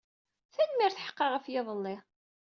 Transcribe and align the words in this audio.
Tanemmirt 0.55 1.03
ḥeqqa 1.05 1.25
ɣef 1.27 1.45
yiḍelli. 1.51 1.95